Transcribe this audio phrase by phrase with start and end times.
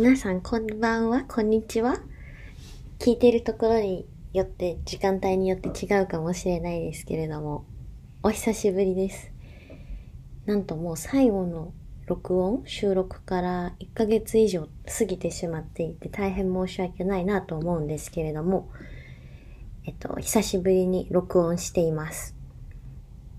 [0.00, 1.96] 皆さんこんばんは、こんにちは？
[3.00, 7.64] 聞いてるところによって、時間帯によって違うかもしれないですけれども、
[8.22, 9.32] お久しぶりです。
[10.46, 11.72] なんともう最後の
[12.06, 18.70] 録音、収録から1ヶ月以上過ぎてしまっていて大変申し訳ないなと思うんですけれども、
[19.84, 22.36] えっと、久しぶりに録音しています。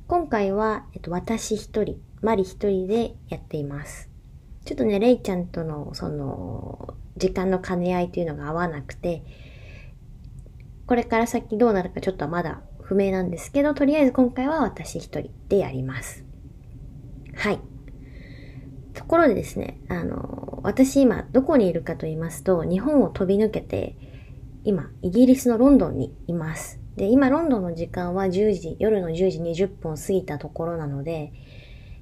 [0.10, 4.09] 今回は、えっと、私一人、マリ一人でやっています。
[4.70, 9.24] ちょっとね、レイちゃんとの、その、時間の兼ね合いというのが合わなくて、
[10.86, 16.24] これから先どうなるかちょっとまだ不明なんですけど、とりあえず今回は私一人でやります。
[17.34, 17.60] はい。
[18.94, 23.96] ところでですね、あの、私今どこにいるかと言いますと、日本を飛び抜けて、
[24.66, 26.80] 今、イギリスのロンドンにいます。
[26.96, 31.34] で、今ロンドンの時間は10時、夜の10時20分を過ぎたところなので、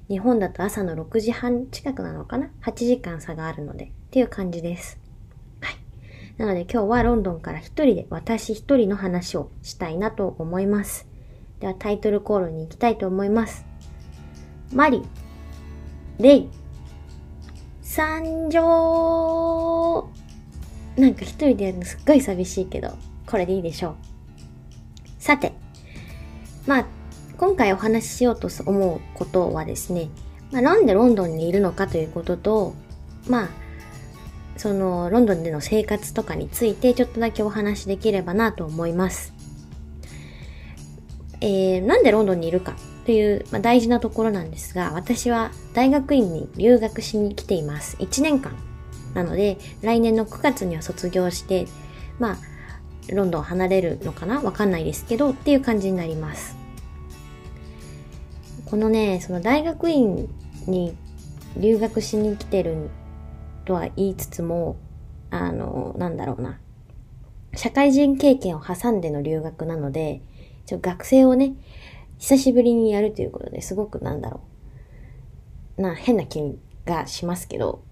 [0.08, 4.98] 日本だと朝の6時半近くなのかな ?8 時間差があるのでっていう感じです。
[5.60, 5.76] はい。
[6.38, 11.06] なので今日はロンドンから一人で私一人の話をしたいなと思います。
[11.60, 13.66] ではタイトルコールに行きたいと思います。
[14.72, 15.02] マリ、
[16.18, 16.48] レイ、
[17.82, 20.08] 参上
[20.96, 22.92] なんか一人でやるのすっごい寂しいけど、
[23.26, 23.96] これでいいでしょう。
[25.18, 25.52] さて、
[26.66, 26.86] まあ、
[27.38, 30.08] 今回お話ししようと思うことはですね、
[30.50, 32.74] まあ、なんでロンドンにいるのかということと、
[33.28, 33.48] まあ、
[34.56, 39.32] そのロンドンでの生活とかについてちょっとだけお話しできればなと思います。
[41.40, 42.74] えー、なんでロンドンにいるか
[43.06, 47.96] という、まあ、大事なところなんですが、私は大学院に留学しに来ています。
[47.98, 48.52] 1年間。
[49.14, 51.68] なので、来年の9月には卒業して、
[52.18, 52.38] まあ、
[53.14, 54.42] ロンドン離れるのかな？
[54.42, 56.57] わかんないですけど、っていう感じになります。
[58.70, 60.28] このね、その大学院
[60.66, 60.94] に
[61.56, 62.90] 留学しに来てる
[63.64, 64.76] とは言いつつも、
[65.30, 66.58] あの、なんだろうな。
[67.54, 70.20] 社会人経験を挟んでの留学なので、
[70.66, 71.54] ちょ学生をね、
[72.18, 74.42] 久しぶりにやるということですごくなんだろ
[75.78, 75.82] う。
[75.82, 77.82] な、変な気がしますけど、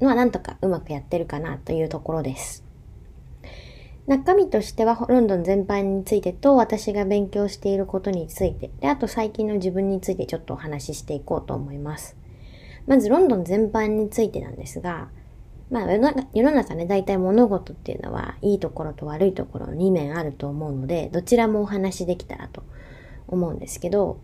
[0.00, 2.67] まあなんとかうまくやってるかなというところです。
[4.08, 12.16] 中身としてはロンドン全般についてと私が勉強していることについて、で、あと最近の自分についてちょっとお話ししていこうと思います。
[12.86, 15.10] まずロンドン全般についてなんですが、
[15.70, 22.62] まあ世の中世の中ね、大体物事っていうのはいいところと悪いところの2面あると思うので、どちらもお話しできたらと
[23.26, 24.22] 思うんですけど、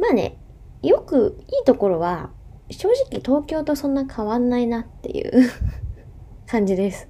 [0.00, 0.38] まあね、
[0.82, 2.30] よくいいところは
[2.68, 5.48] 正直東京とそんな変わんないなっていう
[6.46, 7.08] 感じです。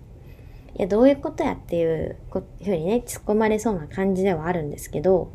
[0.78, 5.32] いや、どういうことやっていうふうにね、突っ込まれそうな感じではあるんですけど、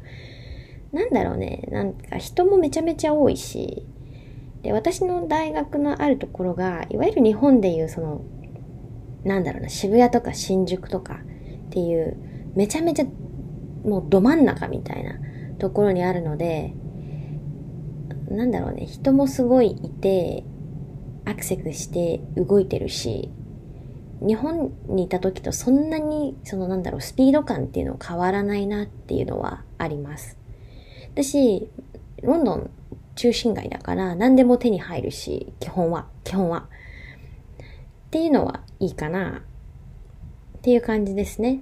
[0.93, 3.85] なんだろうね、なんか人もめちゃめちゃ多いし、
[4.61, 8.21] で、私の大学のあるところが、いわゆる日本でいうその、
[9.25, 12.15] なんだろうな、渋谷とか新宿とかっていう、
[12.55, 13.05] めちゃめちゃ
[13.83, 15.19] もうど真ん中みたいな
[15.59, 16.73] ところにあるので、
[18.29, 20.45] なんだろうね、人もすごいいて、
[21.25, 23.29] アクセスして動いてるし、
[24.25, 30.37] 日本にいた時とそんなに、そのなんだろう、スピード感っていうのは変わらないなっていうのはあります。
[31.13, 31.69] 私、
[32.21, 32.69] ロンドン
[33.15, 36.67] 中心街だから何でも手に入るし、基本は、基本は。
[38.07, 39.43] っていうのはいいかな
[40.57, 41.61] っていう感じですね。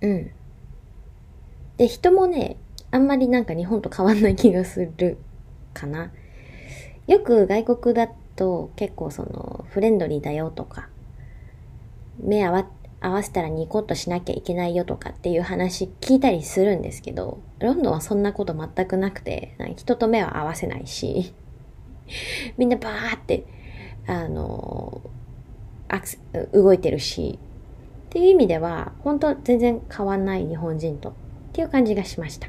[0.00, 0.30] うん。
[1.76, 2.56] で、人もね、
[2.90, 5.18] あんまりなんか日本と変わんない気がする
[5.72, 6.10] かな。
[7.06, 10.88] よく外国だと結構そのフレンドリーだよとか、
[12.22, 12.66] 目合わ
[13.00, 21.34] 合わせたらニコッとしなきゃいけないよとかっていう話聞いたりするんですけど、ロンドンはそんなこと全くなくて、人と目は合わせないし、
[22.58, 23.44] みんなバーって、
[24.06, 25.00] あの、
[25.88, 26.08] アク
[26.52, 27.38] 動いてるし、
[28.08, 31.12] っていう意味では、本当全然変わんない日本人とっ
[31.52, 32.48] ていう感じがしました。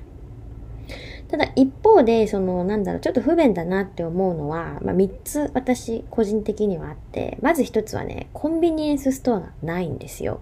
[1.31, 10.41] ただ一方で、その、なんだろう、ちょっと不便だなって思うのは、まあ、3つ私個人的にはあって、まず1つはね、コンビニエンスストアがないんですよ。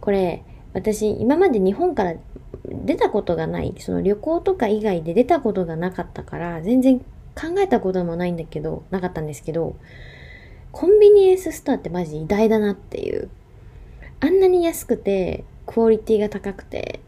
[0.00, 0.44] これ、
[0.74, 2.14] 私今まで日本から
[2.68, 7.04] 出たことがない、その旅行とか以外で出たことがなかったから、全然考
[7.58, 9.74] えたこともないんだけど、なかったんですけど、
[10.70, 13.28] コンビニエンスストアってマジ偉大だなっていう。
[14.20, 17.00] あんなに安くて、クオリティが高くて、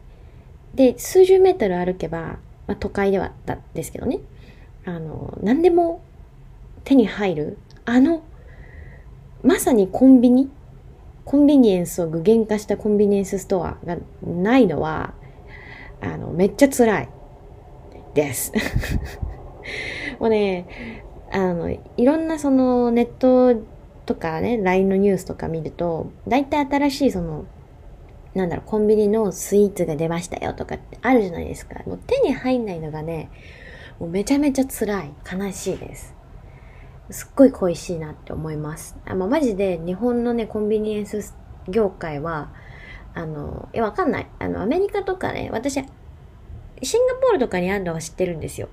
[0.75, 4.21] で、数十メートル歩けば、まあ、都会ではだですけどね、
[4.85, 6.03] あの、何でも
[6.85, 8.23] 手に入る、あの、
[9.43, 10.51] まさにコンビニ
[11.27, 15.13] コンビニエンスを具現化したコンビニエンスストアがないのは、
[16.01, 17.09] あの、めっちゃ辛い
[18.15, 18.53] です。
[20.21, 21.03] もうね、
[21.33, 23.61] あの、いろんなそのネット
[24.07, 27.45] とかね、LINE のニュースとか見ると、大体新しいその、
[28.37, 31.83] なんだろう、コンビニのスイーツが出ましたよとかってあるじゃないですか。
[31.87, 33.31] もう手に入んないのがね、
[33.99, 35.15] もうめちゃめちゃ辛い。
[35.33, 36.15] 悲しいです。
[37.09, 38.95] すっごい恋しいなって思います。
[39.07, 41.35] あ、まあ、マジで日本のね、コンビニエンス
[41.67, 42.53] 業界は、
[43.15, 44.27] あの、え、わかんない。
[44.39, 45.83] あの、アメリカとかね、私、
[46.83, 48.69] シンガポールとかにあるのは知ってるんですよ。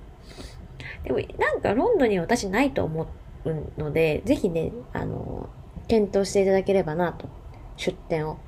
[1.05, 3.07] でも、なんかロンドンに私ないと思
[3.45, 5.47] うので、ぜひね、あの、
[5.87, 7.29] 検討していただければなと、
[7.77, 8.39] 出店を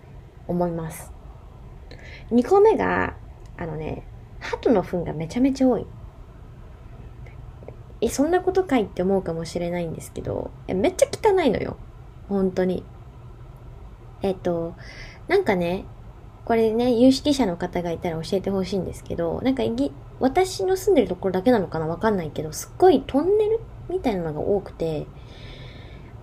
[0.48, 1.12] 思います。
[2.32, 3.16] 2個目が、
[3.58, 4.04] あのね、
[4.40, 5.86] 鳩の糞がめちゃめちゃ多い。
[8.02, 11.78] え、そんなことかいって思うかもしれないんですけど、めっちゃ汚いのよ。
[12.30, 12.84] 本当に。
[14.22, 14.76] えっと、
[15.28, 15.86] なんかね、
[16.46, 19.64] これね、有識者の方がいたら教えてほしいんですけど、なんか
[20.20, 23.60] 私の住んでるところだけなのかなわかんないけど、すっごいトンネル
[23.90, 25.08] みたいなのが多くて、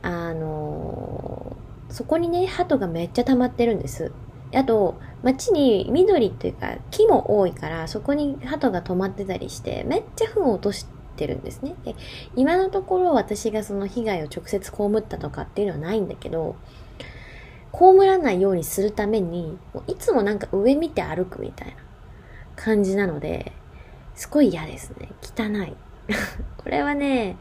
[0.03, 1.57] あの、
[1.93, 4.13] そこにね、鳩がめっちゃ溜まってるんです。
[4.55, 10.87] あと、街に緑っていうか木も多いから、そこに鳩が止まってたりして、めっちゃ糞を落とし
[11.17, 11.75] てるんですね。
[11.85, 11.95] で、
[12.35, 16.57] 今のところ私がその被害を直接被ったとかっていうのはないんだけど、
[17.73, 21.75] 被らないようにするためにも、いつもなんか上見て歩くみたいな
[22.57, 23.53] 感じなので、
[24.15, 25.11] すごい嫌ですね。
[25.23, 25.77] 汚い。
[26.57, 27.37] これはね、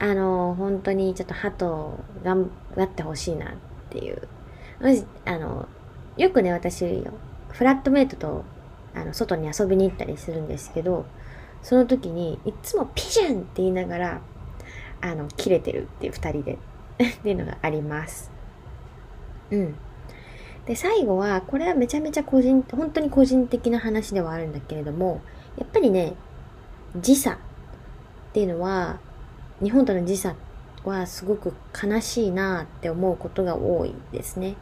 [0.00, 3.54] あの、本当にちょっと鳩頑張ってほしいなっ
[3.88, 4.28] っていう。
[5.24, 5.68] あの、
[6.16, 7.04] よくね、私、
[7.50, 8.44] フラットメイトと、
[8.94, 11.06] あの、外に遊びに行ったりするんですけど、
[11.62, 14.20] その時に、いつもピジョンって言いながら、
[15.00, 16.58] あの、切れてるっていう二人で
[17.02, 18.30] っていうのがあります。
[19.50, 19.74] うん。
[20.66, 25.20] で、最後は、これはめちゃめちゃ個人、本当に個人的な話ではあるんだけれども、
[25.56, 26.14] やっぱりね、
[26.96, 27.36] 時差っ
[28.32, 29.00] ていうのは、
[29.62, 30.34] 日本との時差っ
[30.88, 34.56] はすごく悲しいなって思うことが多いですね。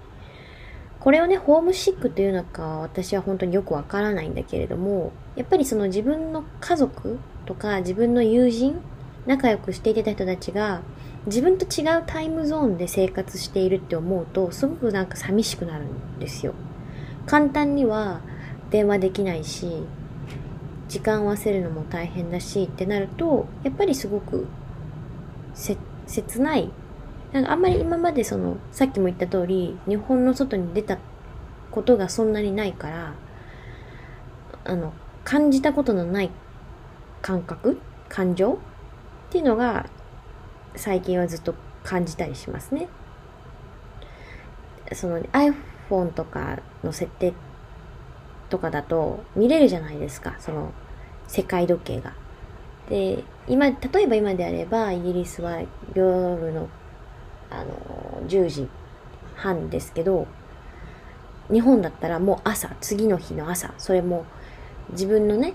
[1.01, 8.81] これをね、ホームシックというのか私は本当によくわからないんだけれども、やっぱりその自分の家族とか自分の友人、
[9.27, 10.83] 仲良くしていてた人たちが
[11.27, 16.55] 自分と違うタイムゾーンで生活しているって思うと、すごくなんか寂しくなるんですよ。
[17.27, 18.21] 簡単には
[18.71, 19.83] 電話できないし、
[20.89, 24.47] 時間を合わせるのも大変だしってなると、やっぱりすごく
[25.55, 26.71] 切切ない
[27.33, 30.99] なんかあんまり今までその、さっきも言った通り、日本の外に出た
[31.71, 33.15] ことがそんなにないから、
[34.65, 34.93] あの、
[35.25, 36.31] 感じたことのない
[37.21, 38.57] 感覚感情っ
[39.31, 39.87] ていうのが、
[40.77, 41.55] 最近はずっと
[41.85, 42.89] 感じたりしますね。
[44.93, 47.35] その iPhone とかの設定
[48.49, 50.73] とかだと見れるじゃないですか、その
[51.27, 52.15] 世界時計が。
[52.89, 55.61] で、今、例えば今であれば、イギリスは
[55.95, 56.69] 夜の
[57.51, 58.69] あの、10時
[59.35, 60.27] 半ですけど、
[61.51, 64.25] 日本だったらもう朝、次の日の朝、それも
[64.91, 65.55] 自分のね、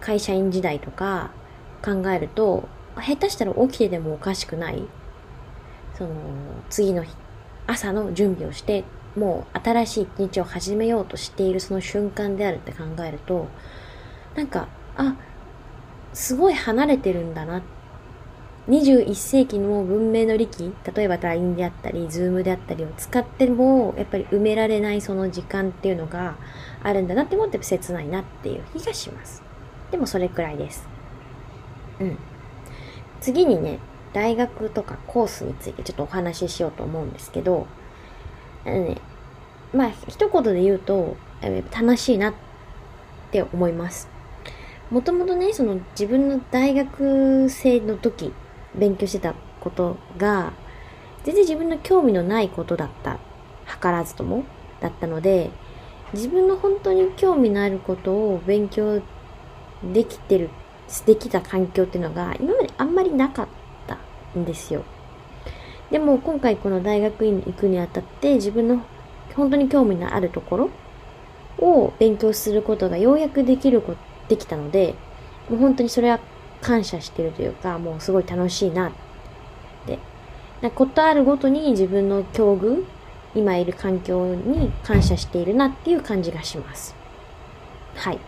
[0.00, 1.30] 会社員時代とか
[1.82, 4.82] 考えると、下手したら起きてでもおかしくない、
[5.96, 6.10] その、
[6.68, 7.14] 次の日、
[7.66, 8.84] 朝の準備をして、
[9.16, 13.46] もう新しい一日を始めようとしているその瞬間であるって考えると、
[14.34, 15.16] なんか、あ、
[16.14, 17.62] すごい離れてるんだな
[18.68, 26.36] 21世紀の文明の利器、例えば LINE であったり、Zoom であったりを使っても、やっぱり埋められないその時間っていうのが
[26.82, 29.42] あるんだなって思って切ないなっていう気がします。
[29.90, 30.88] でもそれくらいです。
[32.00, 32.18] うん。
[33.20, 33.80] 次にね、
[34.14, 37.66] 大学とかコースについてちょっとお話ししようと思うんですけど、
[38.64, 38.96] あのね、
[39.74, 41.16] まあ、一言で言うと、
[41.70, 42.34] 楽しいなっ
[43.30, 44.13] て思います。
[44.94, 48.32] もともとね、その自分の大学生の時
[48.76, 50.52] 勉強してたことが、
[51.24, 53.18] 全然自分の興味のないことだった。
[53.66, 54.44] 図らずとも。
[54.80, 55.50] だったので、
[56.12, 59.02] 自分の本当に興味のあることを勉強
[59.82, 60.48] できてる、
[61.06, 63.48] できた環境っていうのが今まであんまりなかっ
[63.88, 63.98] た
[64.38, 64.84] んですよ。
[65.90, 68.84] でも今回この大学院に行くにあたって自分の
[69.34, 70.70] 本当に興味のあるところ
[71.58, 74.94] を勉強することがようやくできること、できたので、
[75.48, 76.20] もう本当にそれは
[76.60, 78.92] 感謝してるというか、もうすごい楽しいなっ
[79.86, 79.98] て。
[80.62, 82.84] なことあるごとに自分の境遇、
[83.34, 86.94] 今いる環境に感謝しているなっていう感じがします。
[87.96, 88.18] はい。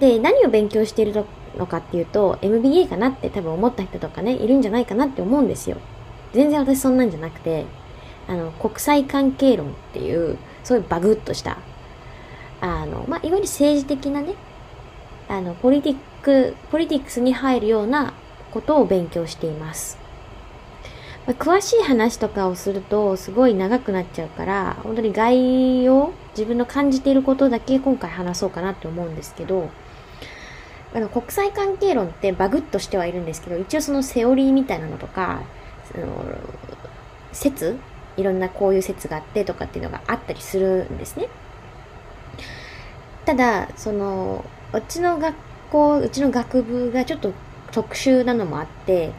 [0.00, 1.26] で、何を勉強している
[1.56, 5.76] のかっていうと、MBA かなって多分思った人とかね、いるんじゃないかなって思うんですよ。
[6.32, 7.66] 全然私そんなんじゃなくて、
[8.28, 11.58] あの、国際関係論っていう、そういうバグッとした、
[12.60, 14.34] あの、まあ、いわゆる政治的なね、
[15.28, 18.14] あの、ポリティック、ポリティックスに入るような
[18.50, 19.98] ことを勉強しています。
[21.26, 29.68] まあ詳しい話とかをするとすごい長くなっちゃうから、本当に概要、自分の感じていることだけ今回話そうかなって思うんですけど、
[30.94, 35.42] あの、国際関係論ってバグッとしてはいるんですけど、一応そのセオリーみたいなのとか、
[35.92, 36.06] その、
[37.32, 37.76] 説
[38.16, 41.28] いろんなこういう説があってとかっていうのがあったりするんですね。
[43.26, 45.34] ただ、その、うちの学
[45.70, 47.32] 校、うちの学部がちょっと
[47.72, 49.12] 特殊なのもあって、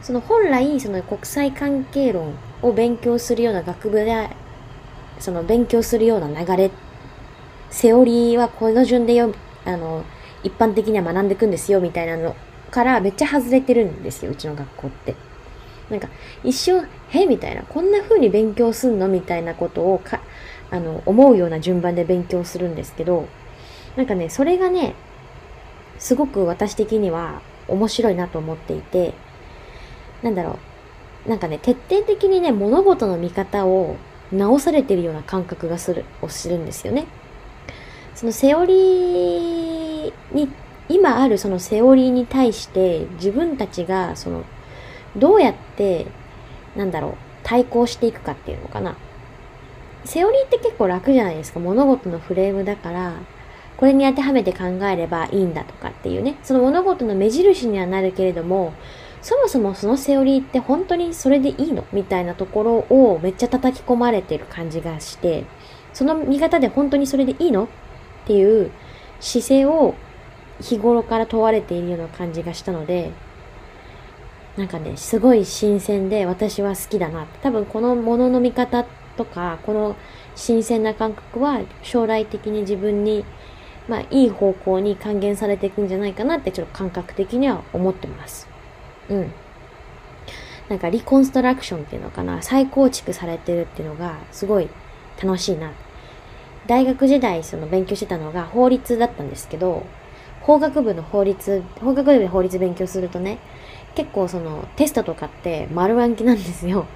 [0.00, 4.30] その本来、その国際関係論を勉強するような学部で、
[5.18, 6.70] その勉強するような流れ、
[7.70, 9.34] セオリーはこの順でよ、
[9.66, 10.04] あの、
[10.42, 12.34] 一般的には学んでいくんですよ、みたいなの
[12.70, 15.14] からめっちゃ外れてるんですよ、うちの学校って。
[15.90, 16.08] なんか、
[16.42, 19.08] 一瞬、へみたいな、こんな風に勉強すんの？
[19.08, 20.20] みたいなことをか、
[20.70, 23.26] あの、思うような順番で勉強するんですけど、
[23.96, 24.94] なんかね、それがね、
[25.98, 29.14] すごく私的には面白いなと思っていて、
[30.22, 30.58] なんだろ
[31.26, 33.96] う、なんかね、徹底的にね、物事の見方を
[34.32, 37.06] 直されてるような感覚がする、をするんですよね。
[38.14, 40.52] そのセオリーに、
[40.88, 44.44] 今あるそのセオリーに対して自分たちがその
[45.16, 46.06] どうやって、
[46.76, 48.96] なんだろう、対抗していくかっていうのかな。
[50.04, 51.60] セオリーって結構楽じゃないですか。
[51.60, 53.14] 物事のフレームだから、
[53.80, 56.36] これに当てはめて考えればいいんだとかっていうね。
[56.42, 58.74] その物事の目印にはなるけれども、
[59.22, 65.46] そもそもそのセオリーって本当にそれでいいのみたいなところをめっちゃ叩き込まれてる感じがして、
[65.94, 67.68] その見方で本当にそれでいいのっ
[68.26, 68.70] ていう
[69.18, 69.94] 姿勢を
[70.60, 73.12] 日頃から問われているような感じがしたので、
[74.58, 77.24] なんかね、すごい新鮮で私は好きだな。
[77.42, 78.84] 多分このものの見方
[79.16, 79.96] とか、この
[80.36, 83.24] 新鮮な感覚は将来的に自分に、
[83.90, 88.48] まあいい方向に還元されていくんじゃないかなってちょっと感覚的には思ってます。
[89.08, 89.32] うん。
[90.68, 94.68] なんかリコンストラクションっていうのかな、再構築されてるっていうのがすごい
[95.20, 95.72] 楽しいな。
[96.68, 99.84] 大学時代その勉強してたのが法律だったんですけど、
[100.42, 103.38] 法学部の法律、法学部で法律勉強するとね、
[103.96, 106.86] 結構そのテストとかって丸暗記なんですよ。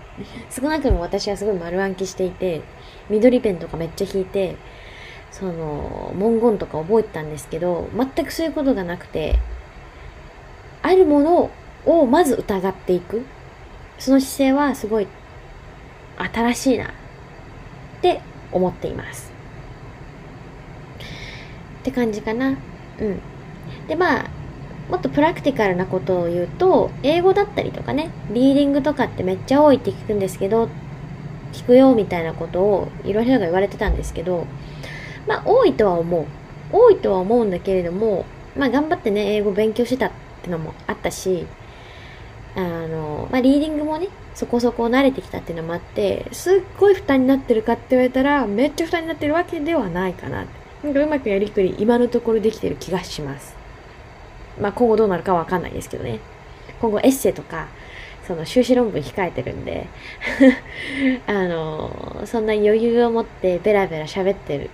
[0.48, 2.62] 少なくとも私はすごい丸暗記していて、
[3.10, 4.54] 緑ペンとかめっちゃ引いて、
[5.34, 9.40] その文言とか覚えてたんですけど、全くそういうことがなくて、
[10.80, 11.50] あるもの
[11.86, 13.22] をまず疑っていく。
[13.98, 15.08] その姿勢はすごい
[16.16, 16.88] 新しいなっ
[18.00, 18.20] て
[18.52, 19.32] 思っています。
[21.80, 22.50] って感じかな。
[23.00, 23.20] うん。
[23.88, 24.30] で、まあ、
[24.88, 30.68] もっとプラクティカルなことを言うと、英語だったりとかね、リーディングとかってめっちゃ多いって聞くんですけど、
[31.52, 34.46] 聞くよみたいなことをいろいろが言われてたんですけど、
[35.26, 36.26] まあ多いとは思う。
[36.72, 38.24] 多いとは思うんだけれども、
[38.56, 40.10] まあ頑張ってね、英語勉強してたっ
[40.42, 41.46] てのもあったし、
[42.56, 50.46] あの、まあリーディングもね、そこそこ慣れてきたっていうのもあって、すっごい負担になってるかって言われたら、めっちゃ負担になってるわけではないかな。
[50.82, 53.56] なんかうまくやりくり、今のところできてる気がします。
[54.60, 56.20] まあ今後どうなるかわかんないですけどね。
[56.80, 57.68] 今後エッセイとか、
[58.26, 59.86] その修士論文控えてるんで、
[61.26, 64.70] あの、そんな余裕を持ってベラベラ喋ってる。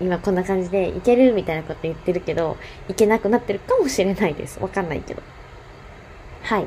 [0.00, 2.56] 今こんな感じでいけるみたいなこと言ってるけど、
[2.88, 4.60] いけなくなってるかもしれないです。
[4.60, 5.22] わかんないけど。
[6.42, 6.66] はい。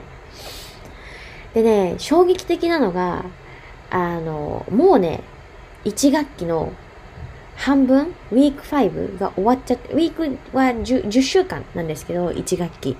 [1.54, 3.26] でね、衝撃的なのが、
[3.90, 5.22] あの、もうね、
[5.86, 6.72] 1学期の
[7.56, 12.98] 半分、ウィーク5が終わっちゃって、ウィークは 10, 10週間なんですけど、1学期。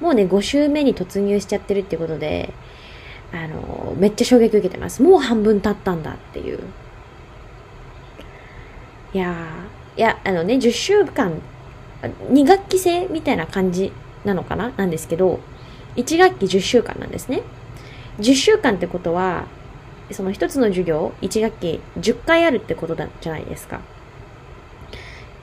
[0.00, 2.52] もうね、5週目に突入しちゃってるってことで、
[3.32, 5.02] あの、めっちゃ衝撃受けてます。
[5.02, 6.60] もう半分経ったんだっていう。
[9.12, 9.67] いやー、
[9.98, 11.42] いや、あのね、10週間、
[12.30, 13.92] 2学期制みたいな感じ
[14.24, 14.72] なのかな？
[14.76, 15.40] なんですけど、
[15.96, 17.42] 1学期10週間なんですね。
[18.20, 19.46] 10週間ってことは、
[20.12, 23.80] その一つの授業、1学期10回あるってことだじゃないですか。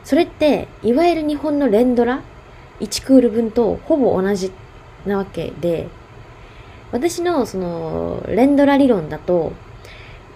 [0.05, 2.21] それって、いわゆる日本の連ドラ
[2.79, 4.53] 1クール分とほぼ同じ
[5.05, 5.89] なわけで、
[6.93, 9.51] 私のその連ドラ理論だと、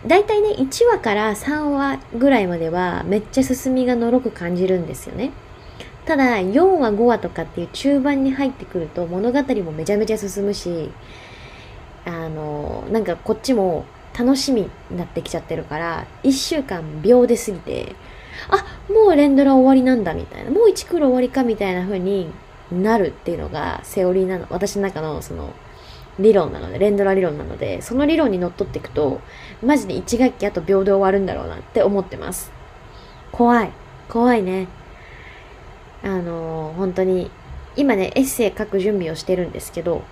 [0.08, 5.32] だいたいね、1話から3話ぐらいまではめっちゃ進みがのろく感じるんですよね。
[6.06, 10.92] ただ、4話5話とかっていう中盤に入ってくると物語もめちゃめちゃ進むし、
[12.06, 13.86] あの、なんかこっちも
[14.18, 17.96] 楽しみになってきちゃってるから、1週間秒で過ぎて、
[18.50, 22.32] あ、もう連ドラ終わりなんだみたいな、もう1クール終わりかみたいな風に
[22.72, 25.54] なるっていうのがセオリーなの、私の中のその
[26.20, 29.22] 理論なので、連ドラ理論なので、その理論にのっっていくと、
[29.64, 32.52] マジで1学期あと秒で終わるんだろうなって思ってます。
[33.32, 33.72] 怖い。
[34.10, 34.68] 怖いね。
[36.04, 37.32] あのー本当に、
[37.76, 40.04] 今ね、エッセイ書く準備をしてるんですけど、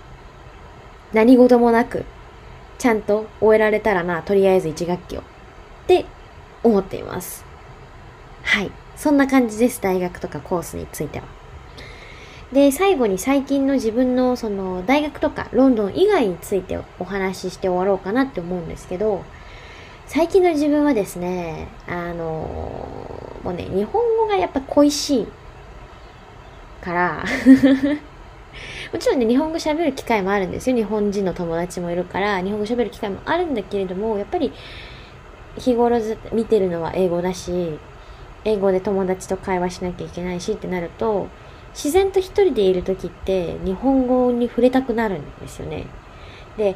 [1.13, 2.05] 何事もなく、
[2.77, 5.21] ちゃんと終えられたらな、とりあえず1学期を。
[5.21, 5.23] っ
[5.87, 6.05] て
[6.63, 7.45] 思っています。
[8.43, 8.71] はい。
[8.95, 9.81] そんな感じです。
[9.81, 11.36] 大学とかコースについては。
[12.51, 19.23] で、最後に最近の自分のその大学とかロンドン以外についてお話しして終わろうかなって思うんですけど、
[20.05, 22.23] 最近の自分はですね、あの
[23.43, 25.27] もうね、日本語がやっぱ恋しい
[26.81, 27.25] から
[28.93, 30.75] もちろんね、日本語喋る機会もあるんですよ。
[30.75, 34.53] 日本人の友達もいるから、日本語喋る機会もあるんだけれども、やっぱり
[35.57, 37.77] 日頃ず見てるのは英語だし、
[38.45, 41.27] 英語で友達と会話しなきゃいけないしってなると、
[41.77, 45.85] 自然と一人でいる時って日本語に触れたくなるんですよね。
[46.57, 46.75] で、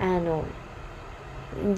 [0.00, 0.42] あの、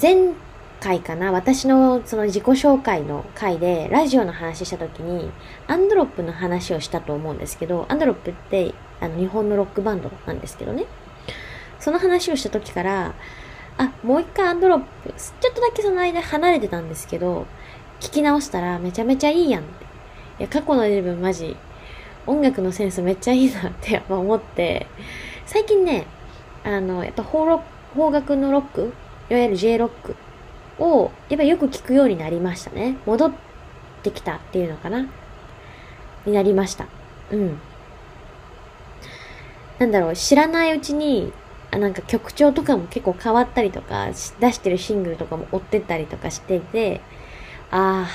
[0.01, 0.35] 前
[0.81, 5.31] 回かな私のその自己紹介の回でラジオの話した時に
[5.67, 10.87] アンドロップの話をしたと思うんですけどアンドロップってあの日本のロックバンドなんですけどね
[11.81, 13.15] その話をした時から
[13.77, 17.47] あもう一回アンドロップちょっとだけその間離れてたんですけど
[18.01, 19.85] 聞き直したらめちゃめちゃいいやんって
[20.41, 21.57] いや過去の自分マジ
[22.29, 24.87] 音楽のセンスめっちゃいいなってやっぱ思って
[25.47, 26.07] 最近ね
[26.65, 27.47] あのやっぱ邦
[28.13, 28.93] 楽のロック
[29.31, 30.17] いわゆる J ロック
[30.79, 32.97] を、やっぱよく聞くようになりましたね。
[33.05, 33.33] 戻っ
[34.05, 35.09] てきたっていうのかな？
[36.25, 36.87] になりました。
[37.33, 37.59] うん。
[39.81, 41.33] なんだろう、知らないうちに、
[41.73, 44.07] なんか曲調とかも結構変わったりとか、
[44.41, 47.01] 出してるシングルとかも追ってったりとかしていて、
[47.73, 48.09] ああ、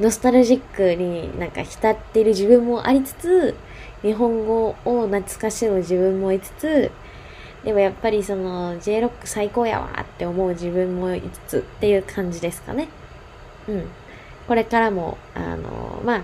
[0.00, 3.54] ノスタルジックになんか浸っている自分もありつつ、
[4.02, 6.90] 日本語を懐かしむ自分もいつつ、
[7.64, 12.88] でもやっぱりその J ロック最高やわって思う自分もいつつっていう感じですかね。
[13.68, 13.84] うん。
[14.46, 16.22] これからも、あの、まあ、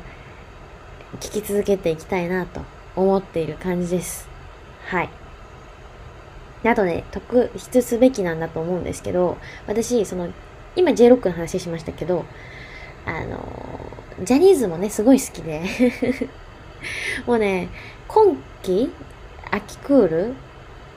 [1.20, 2.60] 聞き続けていきたいなと
[2.94, 4.28] 思っている感じです。
[4.86, 5.08] はい。
[6.64, 10.28] あとね、特筆すべきなんだと思うんですけど、私、その、
[10.76, 12.26] 今 J ロックの話しましたけど、
[13.06, 15.62] あの、ジャニーズもね、すごい好きで
[17.26, 17.68] もうね、
[18.08, 18.92] 今季
[19.50, 20.34] 秋クール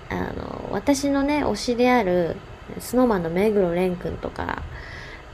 [0.09, 2.35] あの、私のね、推しである、
[2.79, 4.61] スノーマンの目黒蓮くんとか、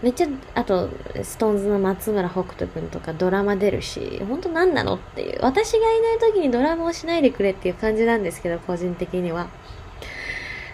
[0.01, 0.89] めっちゃ、あと、
[1.21, 5.39] ストーンズの松村北斗くんとかドラマ出るし、ほんと何なのっていう。
[5.41, 9.49] 私がいない時にドラマをしないでくれっていう感じなんですけど、個人的には。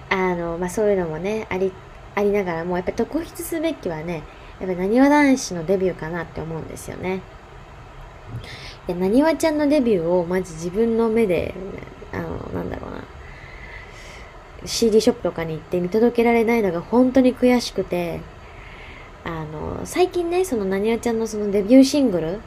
[0.10, 1.74] あの、まあ、そういうのもね、あり、
[2.14, 4.22] ありながらも、やっぱ特筆すべきはね、
[4.60, 7.22] やっぱなにわ男子のデビューかなって思うんですよね。
[8.88, 11.54] いや、なにわちゃんのデビューをマジ自分の目で、
[12.12, 13.04] あの、なんだろうな、
[14.66, 18.22] CD ショップとかに行って見届けられないのが本当に悔しくて、
[19.24, 22.40] あの、最近ね、そのなにわちゃんのそのデビューシングル、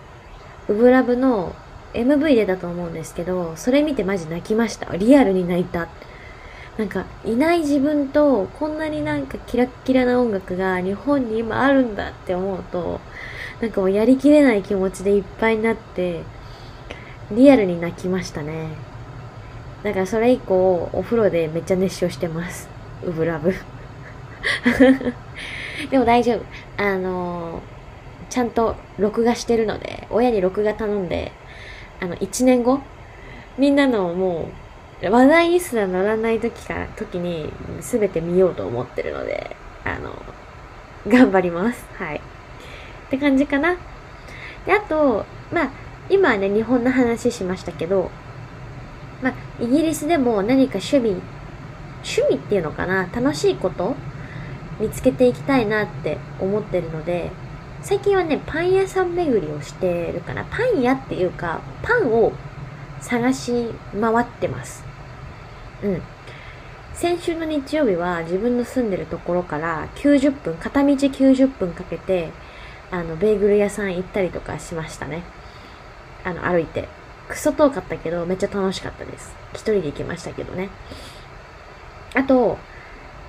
[0.69, 1.55] ウブラブの
[1.95, 4.95] MV 出たと思うんですけど、それ見てマジ泣きました。
[4.97, 5.89] リアルに泣いた。
[6.79, 13.01] なんか、いない自分と、こんなになんかキラッキラな音楽が日本に今あるんだって思うと、
[13.61, 16.23] なんかもうやりきれない気持ちでいっぱいになって、
[17.33, 18.69] リアルに泣きましたね。
[19.83, 22.69] だからそれ以降、お風呂でめっちゃ熱唱してます。
[23.05, 23.53] ウブラブ。
[25.91, 26.43] でも大丈夫。
[26.77, 27.61] あのー、
[28.31, 31.33] ちゃんと録画してるので、親に録画頼んで、
[32.01, 32.79] あの、1年後、
[33.59, 34.68] みんなのもう、
[35.03, 40.11] 話題にすら乗らない時か、時に、すべて見ようと思ってるので、あの、
[41.07, 41.87] 頑張ります。
[41.97, 42.17] はい。
[42.17, 42.21] っ
[43.11, 43.77] て感じかな。
[44.67, 45.71] で、あと、まあ、
[46.11, 48.11] 今はね、日本の話しましたけど、
[49.23, 51.23] まあ、イギリスでも何か趣味、
[52.03, 53.95] 趣味っていうのかな楽しいこと
[54.81, 57.31] 見つけていきたいなって思ってるので、
[57.83, 60.45] 最近はね、パン屋さん巡りをしてるかな。
[60.45, 62.33] パン屋っていうか、パンを
[63.01, 64.88] 探し回ってます。
[65.83, 66.03] うん。
[66.95, 72.31] 先週の日曜日は自分の住んでるところから90分、片道90分かけて、
[72.91, 75.23] あの、ベーグル屋さん行ったりとかしましたね。
[76.25, 76.89] あの、歩いて。
[77.29, 79.35] クソ遠かったけど、めっちゃ楽しかったです。
[79.53, 80.71] 一人で行きましたけどね。
[82.15, 82.59] あと、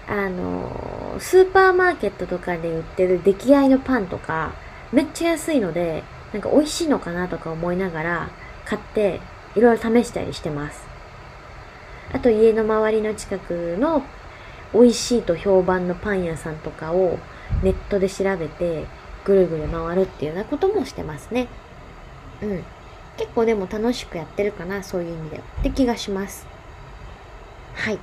[0.07, 4.53] あの、スーパーマーケットとかで売ってる出来合いのパンとか、
[4.91, 8.29] めっちゃ安いので、なんか美味しいのかなとか思いながら
[8.65, 9.19] 買って、
[9.55, 10.87] いろいろ試したりしてます。
[12.11, 14.03] あと家の周りの近くの
[14.73, 17.17] 美味しいと評判のパン屋さんとかを
[17.63, 18.85] ネットで調べて
[19.25, 21.47] ぐるぐる回るっていうようなこともしてますね。
[22.41, 22.63] うん。
[23.17, 25.43] 結構でも楽しくやってるかな、そういう意味では。
[25.59, 26.47] って気がします。
[27.73, 27.99] はい。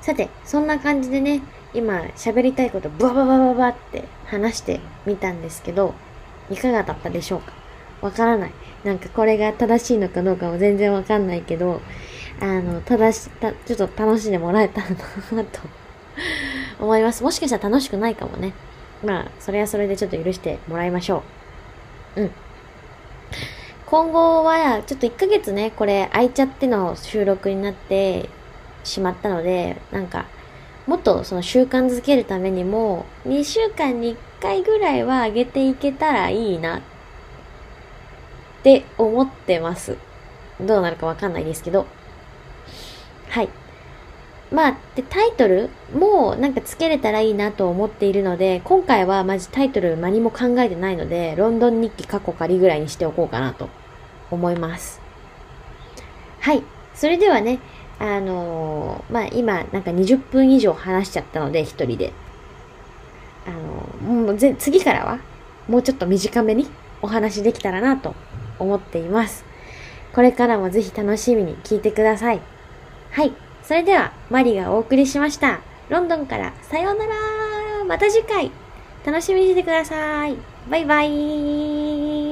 [0.00, 5.94] さて、そんな感じでね、今喋りたいことブワババババって話してみたんですけど、
[6.50, 7.52] いかがだったでしょうか？
[8.00, 8.52] わからない。
[8.82, 11.80] なんかこれが正しいのかどうかも全然わかんないけど、
[12.40, 15.60] あの、正し、た、ちょっと楽しんでもらえたらなと
[16.78, 17.22] 思います。
[17.22, 18.54] もしかしたら楽しくないかもね。
[19.04, 21.22] まあ、それはそれでちょっと許してもらいましょ
[22.16, 22.22] う。
[22.22, 22.30] うん。
[23.86, 28.30] 今後は、ちょっと1ヶ月ね、これ空いちゃっての収録になって
[28.84, 30.26] しまったので、なんか、
[30.86, 36.80] もっとその習慣づけるためにも、2週間に1回ぐらいは上げていけたらいいなっ
[38.62, 39.98] て思ってます。
[40.58, 41.86] どうなるかわかんないですけど。
[43.30, 43.48] はい。
[44.52, 53.68] まあ、で、タイトルもなんかつけれたらいいなと思っているので、今回はマジタイトル何も考えてないので、ロンドン日記過去仮ぐらいにしておこうかなと
[54.32, 55.00] 思います。
[56.40, 56.64] はい。
[56.94, 57.60] それではね、
[58.00, 62.12] あのーまあ、今なんか20分以上話しちゃったので、一人で。
[63.46, 65.20] あのーもうぜ、次からは、
[65.68, 66.66] もうちょっと短めに
[67.02, 68.16] お話できたらなと
[68.58, 69.44] 思っています。
[70.12, 72.40] これからもぜひ楽しみに聞いてください。
[73.10, 73.32] はい。
[73.62, 75.60] それでは、マリがお送りしました。
[75.90, 77.14] ロンドンからさようなら
[77.84, 78.52] また次回
[79.04, 80.36] 楽しみにしてください
[80.70, 82.29] バイバイ